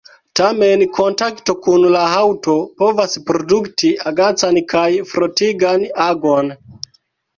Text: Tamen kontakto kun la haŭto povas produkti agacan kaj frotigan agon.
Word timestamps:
Tamen 0.37 0.83
kontakto 0.95 1.55
kun 1.67 1.83
la 1.97 2.05
haŭto 2.13 2.55
povas 2.83 3.13
produkti 3.29 3.93
agacan 4.13 4.59
kaj 4.73 4.87
frotigan 5.13 5.87
agon. 6.11 6.51